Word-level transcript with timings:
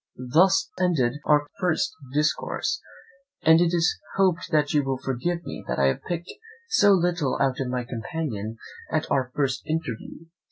Thus 0.33 0.71
ended 0.79 1.19
our 1.27 1.45
first 1.59 1.93
discourse; 2.11 2.81
and 3.43 3.61
it 3.61 3.71
is 3.71 3.99
hoped 4.15 4.49
that 4.49 4.73
you 4.73 4.83
will 4.83 4.97
forgive 4.97 5.45
me 5.45 5.63
that 5.67 5.77
I 5.77 5.89
have 5.89 6.01
picked 6.07 6.31
so 6.69 6.93
little 6.93 7.37
out 7.39 7.59
of 7.59 7.67
my 7.67 7.83
companion 7.83 8.57
at 8.91 9.05
our 9.11 9.31
first 9.35 9.61
interview. 9.67 10.25